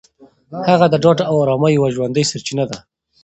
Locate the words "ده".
2.69-2.77